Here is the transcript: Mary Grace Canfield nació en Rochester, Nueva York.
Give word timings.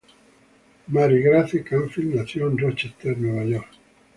Mary 0.87 1.21
Grace 1.21 1.63
Canfield 1.63 2.15
nació 2.15 2.47
en 2.47 2.57
Rochester, 2.57 3.15
Nueva 3.19 3.43
York. 3.45 3.67